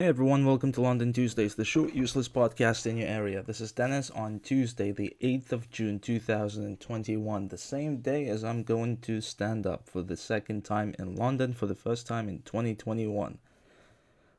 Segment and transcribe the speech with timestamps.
[0.00, 3.42] Hey everyone, welcome to London Tuesdays, the short, useless podcast in your area.
[3.42, 8.62] This is Dennis on Tuesday, the 8th of June 2021, the same day as I'm
[8.62, 12.42] going to stand up for the second time in London for the first time in
[12.42, 13.38] 2021.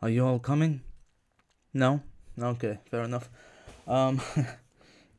[0.00, 0.80] Are you all coming?
[1.74, 2.00] No?
[2.40, 3.28] Okay, fair enough.
[3.86, 4.22] Um,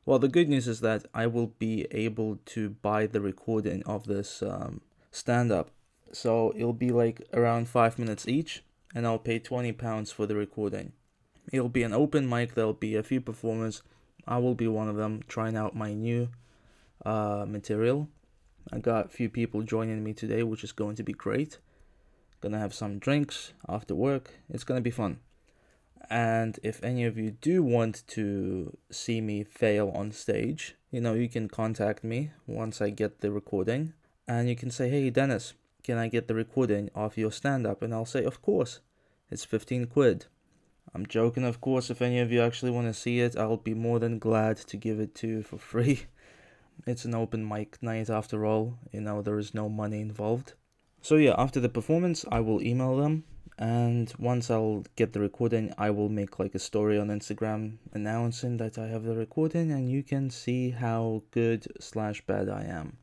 [0.07, 4.07] well, the good news is that I will be able to buy the recording of
[4.07, 4.81] this um,
[5.11, 5.69] stand up.
[6.11, 8.63] So it'll be like around five minutes each
[8.93, 10.93] and I'll pay 20 pounds for the recording.
[11.51, 13.81] It'll be an open mic, there'll be a few performers.
[14.25, 16.29] I will be one of them trying out my new
[17.05, 18.07] uh, material.
[18.71, 21.57] I got a few people joining me today, which is going to be great.
[22.39, 24.31] Gonna have some drinks after work.
[24.49, 25.19] It's gonna be fun.
[26.09, 31.13] And if any of you do want to see me fail on stage, you know,
[31.13, 33.93] you can contact me once I get the recording.
[34.27, 37.81] And you can say, hey, Dennis, can I get the recording of your stand up?
[37.81, 38.79] And I'll say, Of course.
[39.29, 40.27] It's 15 quid.
[40.93, 41.89] I'm joking, of course.
[41.89, 44.77] If any of you actually want to see it, I'll be more than glad to
[44.77, 46.05] give it to you for free.
[46.87, 50.53] It's an open mic night after all, you know, there is no money involved.
[51.01, 53.25] So, yeah, after the performance, I will email them.
[53.59, 58.57] And once I'll get the recording, I will make like a story on Instagram announcing
[58.57, 62.97] that I have the recording, and you can see how good slash bad I am.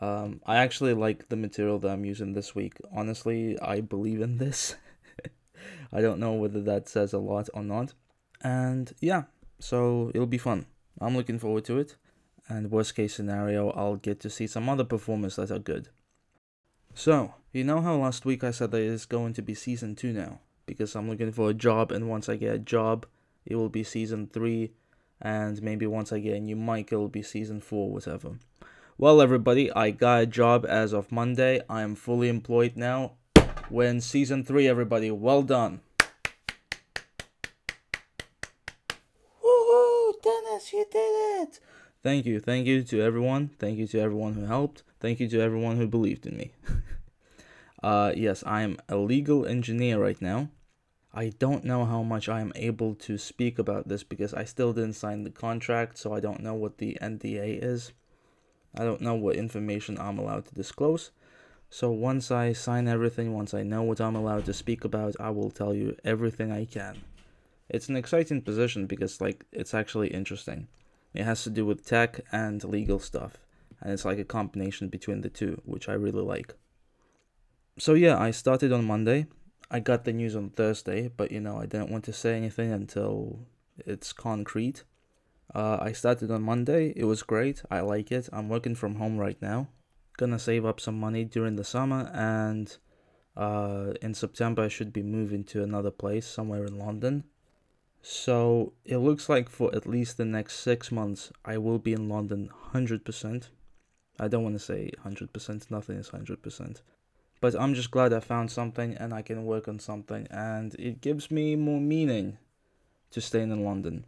[0.00, 2.74] Um, I actually like the material that I'm using this week.
[2.92, 4.76] Honestly, I believe in this.
[5.92, 7.94] I don't know whether that says a lot or not.
[8.42, 9.24] And yeah,
[9.58, 10.66] so it'll be fun.
[11.00, 11.96] I'm looking forward to it.
[12.48, 15.88] And worst case scenario, I'll get to see some other performers that are good.
[16.94, 20.12] So, you know how last week I said that it's going to be season 2
[20.12, 20.40] now?
[20.64, 23.06] Because I'm looking for a job, and once I get a job,
[23.44, 24.70] it will be season 3.
[25.20, 28.38] And maybe once I get a new mic, it'll be season 4, whatever.
[28.98, 31.60] Well, everybody, I got a job as of Monday.
[31.68, 33.12] I am fully employed now.
[33.68, 35.10] We're season three, everybody.
[35.10, 35.82] Well done.
[39.44, 40.14] Woohoo!
[40.22, 41.60] Dennis, you did it!
[42.02, 42.40] Thank you.
[42.40, 43.50] Thank you to everyone.
[43.58, 44.82] Thank you to everyone who helped.
[44.98, 46.52] Thank you to everyone who believed in me.
[47.82, 50.48] uh, yes, I am a legal engineer right now.
[51.12, 54.72] I don't know how much I am able to speak about this because I still
[54.72, 57.92] didn't sign the contract, so I don't know what the NDA is.
[58.76, 61.10] I don't know what information I'm allowed to disclose.
[61.70, 65.30] So once I sign everything, once I know what I'm allowed to speak about, I
[65.30, 67.02] will tell you everything I can.
[67.68, 70.68] It's an exciting position because like it's actually interesting.
[71.14, 73.38] It has to do with tech and legal stuff,
[73.80, 76.54] and it's like a combination between the two, which I really like.
[77.78, 79.26] So yeah, I started on Monday.
[79.70, 82.72] I got the news on Thursday, but you know, I didn't want to say anything
[82.72, 83.40] until
[83.78, 84.84] it's concrete.
[85.56, 86.92] Uh, I started on Monday.
[86.94, 87.62] It was great.
[87.70, 88.28] I like it.
[88.30, 89.68] I'm working from home right now.
[90.18, 92.76] Gonna save up some money during the summer, and
[93.38, 97.24] uh, in September I should be moving to another place somewhere in London.
[98.02, 102.10] So it looks like for at least the next six months I will be in
[102.10, 103.48] London 100%.
[104.20, 106.82] I don't want to say 100%, nothing is 100%.
[107.40, 111.00] But I'm just glad I found something and I can work on something, and it
[111.00, 112.36] gives me more meaning
[113.12, 114.04] to staying in London.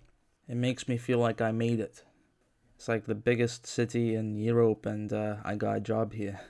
[0.48, 2.04] It makes me feel like I made it.
[2.76, 6.40] It's like the biggest city in Europe, and uh, I got a job here.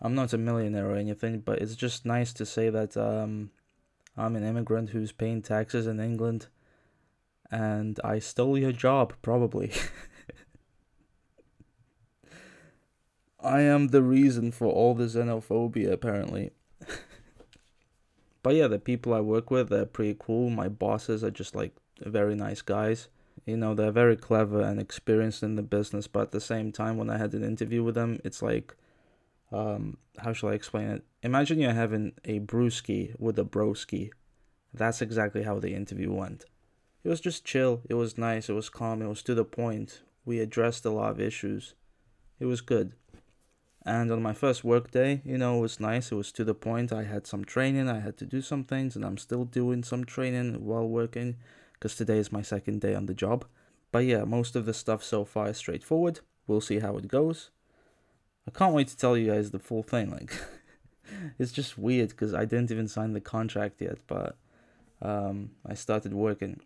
[0.00, 3.50] I'm not a millionaire or anything, but it's just nice to say that um,
[4.16, 6.46] I'm an immigrant who's paying taxes in England,
[7.50, 9.72] and I stole your job, probably.
[13.38, 16.52] I am the reason for all the xenophobia, apparently.
[18.42, 20.48] but yeah, the people I work with, they're pretty cool.
[20.48, 21.74] My bosses are just like
[22.06, 23.08] very nice guys.
[23.46, 26.96] You know, they're very clever and experienced in the business, but at the same time,
[26.96, 28.76] when I had an interview with them, it's like,
[29.50, 31.04] um, how shall I explain it?
[31.22, 34.10] Imagine you're having a brewski with a broski.
[34.72, 36.44] That's exactly how the interview went.
[37.04, 37.82] It was just chill.
[37.90, 38.48] It was nice.
[38.48, 39.02] It was calm.
[39.02, 40.02] It was to the point.
[40.24, 41.74] We addressed a lot of issues.
[42.38, 42.92] It was good.
[43.84, 46.12] And on my first work day, you know, it was nice.
[46.12, 46.92] It was to the point.
[46.92, 47.88] I had some training.
[47.88, 51.36] I had to do some things, and I'm still doing some training while working
[51.82, 53.44] because today is my second day on the job.
[53.90, 56.20] But yeah, most of the stuff so far is straightforward.
[56.46, 57.50] We'll see how it goes.
[58.46, 60.12] I can't wait to tell you guys the full thing.
[60.12, 60.32] Like,
[61.40, 64.36] it's just weird because I didn't even sign the contract yet, but
[65.02, 66.60] um, I started working.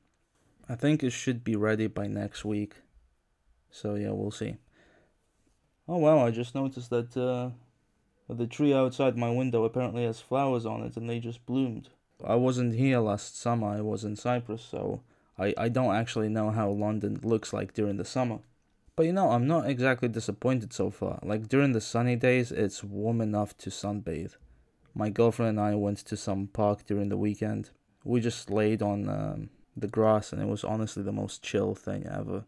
[0.69, 2.75] I think it should be ready by next week.
[3.71, 4.57] So yeah, we'll see.
[5.89, 7.53] Oh wow, I just noticed that uh,
[8.29, 11.89] the tree outside my window apparently has flowers on it and they just bloomed.
[12.25, 15.03] I wasn't here last summer, I was in Cyprus, so
[15.39, 18.39] I, I don't actually know how London looks like during the summer.
[18.97, 21.19] But you know, I'm not exactly disappointed so far.
[21.23, 24.37] Like during the sunny days, it's warm enough to sunbathe.
[24.95, 27.71] my girlfriend and I went to some park during the weekend.
[28.05, 32.07] We just laid on um, the grass, and it was honestly the most chill thing
[32.07, 32.47] ever.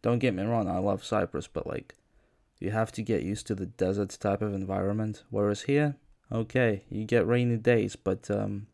[0.00, 1.94] Don't get me wrong, I love Cyprus, but like,
[2.58, 5.24] you have to get used to the desert type of environment.
[5.28, 5.96] Whereas here,
[6.32, 8.68] okay, you get rainy days, but um,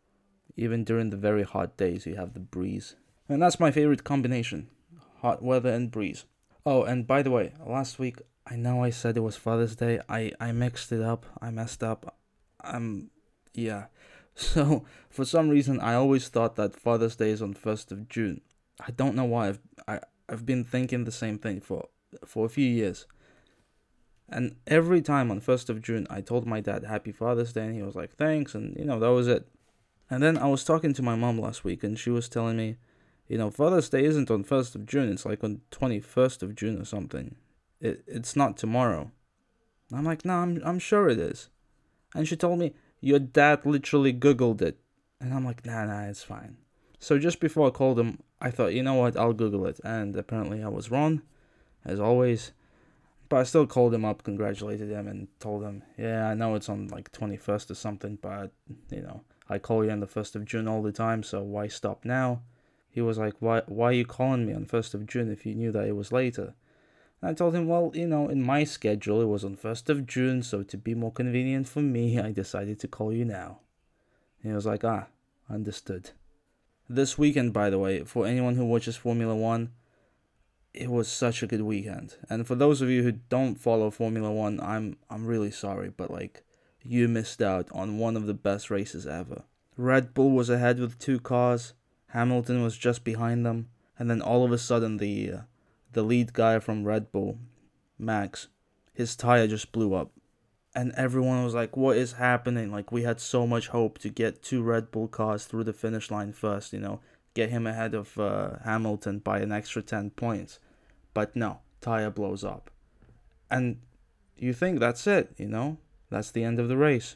[0.55, 2.95] even during the very hot days, you have the breeze.
[3.29, 4.69] And that's my favorite combination
[5.21, 6.25] hot weather and breeze.
[6.65, 9.99] Oh, and by the way, last week, I know I said it was Father's Day.
[10.09, 11.25] I, I mixed it up.
[11.41, 12.17] I messed up.
[12.63, 13.09] I'm.
[13.53, 13.85] Yeah.
[14.33, 18.39] So, for some reason, I always thought that Father's Day is on 1st of June.
[18.79, 19.49] I don't know why.
[19.49, 19.59] I've,
[19.89, 19.99] I,
[20.29, 21.89] I've been thinking the same thing for,
[22.25, 23.05] for a few years.
[24.29, 27.75] And every time on 1st of June, I told my dad Happy Father's Day, and
[27.75, 29.49] he was like, thanks, and you know, that was it.
[30.11, 32.75] And then I was talking to my mom last week, and she was telling me,
[33.29, 36.81] you know, Father's Day isn't on 1st of June, it's like on 21st of June
[36.81, 37.37] or something.
[37.79, 39.09] It, it's not tomorrow.
[39.93, 41.47] I'm like, no, I'm, I'm sure it is.
[42.13, 44.77] And she told me, your dad literally Googled it.
[45.21, 46.57] And I'm like, nah, nah, it's fine.
[46.99, 49.79] So just before I called him, I thought, you know what, I'll Google it.
[49.81, 51.21] And apparently I was wrong,
[51.85, 52.51] as always.
[53.29, 56.67] But I still called him up, congratulated him, and told him, yeah, I know it's
[56.67, 58.51] on like 21st or something, but,
[58.89, 61.67] you know, I call you on the 1st of June all the time, so why
[61.67, 62.41] stop now?
[62.89, 65.53] He was like, why, why are you calling me on 1st of June if you
[65.53, 66.53] knew that it was later?
[67.21, 70.07] And I told him, well, you know, in my schedule it was on 1st of
[70.07, 73.59] June, so to be more convenient for me, I decided to call you now.
[74.41, 75.07] And he was like, ah,
[75.49, 76.11] understood.
[76.87, 79.71] This weekend, by the way, for anyone who watches Formula One,
[80.73, 82.15] it was such a good weekend.
[82.29, 86.09] And for those of you who don't follow Formula One, I'm I'm really sorry, but
[86.09, 86.43] like
[86.83, 89.43] you missed out on one of the best races ever.
[89.77, 91.73] Red Bull was ahead with two cars,
[92.07, 95.41] Hamilton was just behind them, and then all of a sudden the uh,
[95.93, 97.37] the lead guy from Red Bull,
[97.97, 98.47] Max,
[98.93, 100.11] his tire just blew up.
[100.73, 104.43] And everyone was like, "What is happening?" Like we had so much hope to get
[104.43, 106.99] two Red Bull cars through the finish line first, you know,
[107.33, 110.59] get him ahead of uh, Hamilton by an extra 10 points.
[111.13, 112.69] But no, tire blows up.
[113.49, 113.81] And
[114.37, 115.77] you think that's it, you know?
[116.11, 117.15] That's the end of the race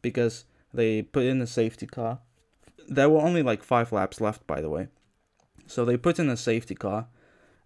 [0.00, 2.20] because they put in a safety car.
[2.88, 4.88] There were only like five laps left, by the way.
[5.66, 7.08] So they put in a safety car.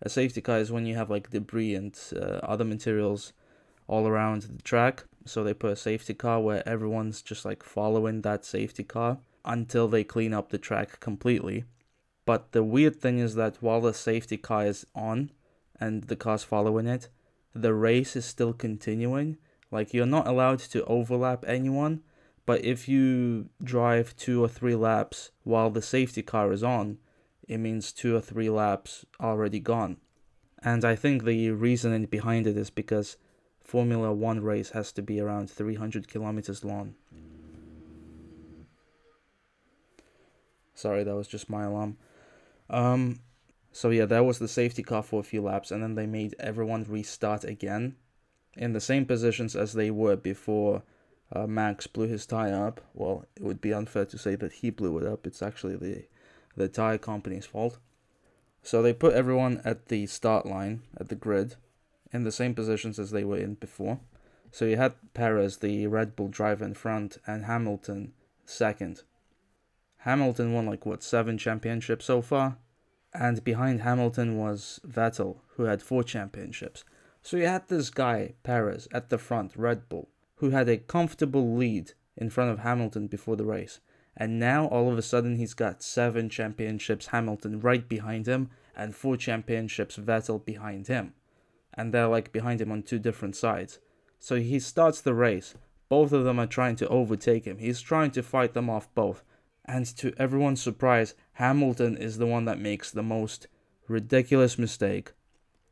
[0.01, 3.35] A safety car is when you have like debris and uh, other materials
[3.87, 5.05] all around the track.
[5.27, 9.87] So they put a safety car where everyone's just like following that safety car until
[9.87, 11.65] they clean up the track completely.
[12.25, 15.31] But the weird thing is that while the safety car is on
[15.79, 17.09] and the car's following it,
[17.55, 19.37] the race is still continuing
[19.71, 22.03] like you're not allowed to overlap anyone,
[22.47, 26.99] but if you drive two or three laps while the safety car is on,
[27.47, 29.99] it means two or three laps already gone.
[30.63, 33.17] And I think the reasoning behind it is because
[33.63, 36.95] Formula One race has to be around 300 kilometers long.
[40.75, 41.99] Sorry, that was just my alarm.
[42.69, 43.21] Um,
[43.71, 46.35] so yeah, that was the safety car for a few laps, and then they made
[46.41, 47.97] everyone restart again
[48.57, 50.83] in the same positions as they were before
[51.33, 52.81] uh, Max blew his tire up.
[52.95, 55.27] Well, it would be unfair to say that he blew it up.
[55.27, 56.05] It's actually the
[56.57, 57.79] the tire company's fault.
[58.63, 61.57] So they put everyone at the start line at the grid
[62.13, 64.01] in the same positions as they were in before.
[64.51, 68.13] So you had Perez, the Red Bull driver, in front, and Hamilton
[68.45, 69.03] second.
[69.99, 72.59] Hamilton won like what seven championships so far,
[73.15, 76.85] and behind Hamilton was Vettel, who had four championships.
[77.23, 81.55] So you had this guy, Perez, at the front, Red Bull, who had a comfortable
[81.55, 83.81] lead in front of Hamilton before the race.
[84.17, 88.95] And now all of a sudden he's got seven championships Hamilton right behind him and
[88.95, 91.15] four championships Vettel behind him.
[91.75, 93.79] And they're like behind him on two different sides.
[94.19, 95.55] So he starts the race.
[95.89, 97.59] Both of them are trying to overtake him.
[97.59, 99.23] He's trying to fight them off both.
[99.65, 103.47] And to everyone's surprise, Hamilton is the one that makes the most
[103.89, 105.13] ridiculous mistake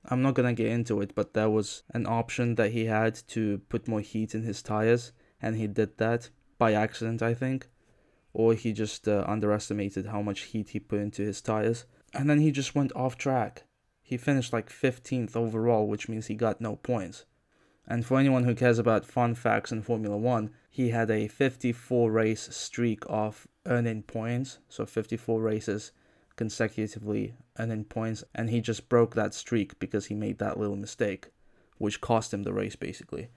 [0.05, 3.59] I'm not gonna get into it, but that was an option that he had to
[3.69, 5.13] put more heat in his tires,
[5.43, 7.69] and he did that by accident, I think,
[8.33, 12.41] or he just uh, underestimated how much heat he put into his tires, and then
[12.41, 13.65] he just went off track.
[14.03, 17.25] He finished like 15th overall, which means he got no points.
[17.87, 22.11] And for anyone who cares about fun facts in Formula One, he had a 54
[22.11, 25.93] race streak of earning points, so 54 races
[26.39, 31.27] consecutively earning points, and he just broke that streak because he made that little mistake,
[31.77, 33.29] which cost him the race basically.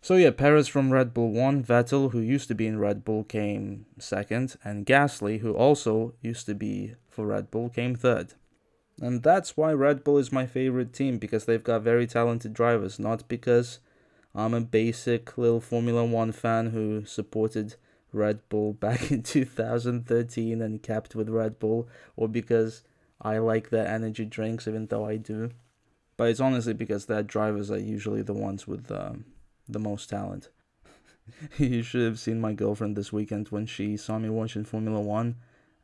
[0.00, 1.62] So yeah, Perez from Red Bull won.
[1.62, 6.46] Vettel, who used to be in Red Bull, came second, and Gasly, who also used
[6.46, 8.34] to be for Red Bull, came third.
[9.00, 12.98] And that's why Red Bull is my favorite team because they've got very talented drivers,
[12.98, 13.80] not because
[14.34, 17.74] I'm a basic little Formula One fan who supported
[18.12, 22.82] Red Bull back in 2013 and kept with Red Bull, or because
[23.20, 25.50] I like their energy drinks, even though I do.
[26.16, 29.24] But it's honestly because their drivers are usually the ones with um,
[29.68, 30.50] the most talent.
[31.58, 35.36] you should have seen my girlfriend this weekend when she saw me watching Formula One.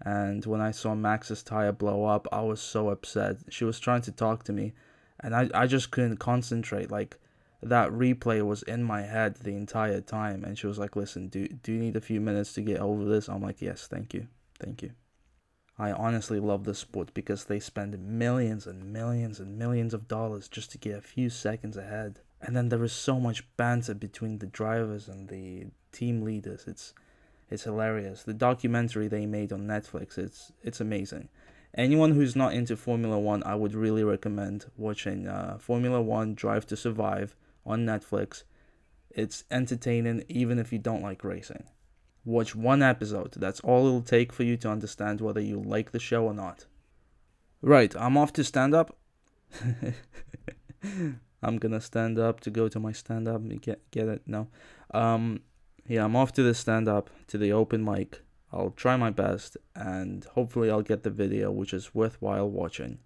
[0.04, 3.36] And when I saw Max's tire blow up, I was so upset.
[3.48, 4.74] She was trying to talk to me,
[5.20, 6.90] and I, I just couldn't concentrate.
[6.90, 7.18] Like,
[7.64, 10.44] that replay was in my head the entire time.
[10.44, 13.04] And she was like, Listen, do, do you need a few minutes to get over
[13.04, 13.28] this?
[13.28, 14.28] I'm like, Yes, thank you.
[14.58, 14.92] Thank you.
[15.78, 20.46] I honestly love this sport because they spend millions and millions and millions of dollars
[20.46, 22.20] just to get a few seconds ahead.
[22.40, 26.64] And then there is so much banter between the drivers and the team leaders.
[26.66, 26.94] It's
[27.50, 28.22] it's hilarious.
[28.22, 31.28] The documentary they made on Netflix, it's it's amazing.
[31.76, 36.66] Anyone who's not into Formula One, I would really recommend watching uh, Formula One Drive
[36.68, 37.34] to Survive
[37.66, 38.44] on Netflix.
[39.10, 41.64] It's entertaining even if you don't like racing.
[42.24, 43.34] Watch one episode.
[43.36, 46.66] That's all it'll take for you to understand whether you like the show or not.
[47.60, 48.96] Right, I'm off to stand up.
[51.42, 53.42] I'm gonna stand up to go to my stand up.
[53.60, 54.22] Get get it?
[54.26, 54.48] No.
[54.92, 55.40] Um
[55.86, 58.22] yeah, I'm off to the stand up to the open mic.
[58.52, 62.98] I'll try my best and hopefully I'll get the video which is worthwhile watching.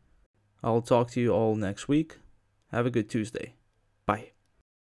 [0.62, 2.18] I'll talk to you all next week.
[2.70, 3.57] Have a good Tuesday.